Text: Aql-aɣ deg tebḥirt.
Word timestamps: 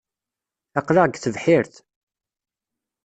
Aql-aɣ 0.79 1.05
deg 1.07 1.17
tebḥirt. 1.19 1.75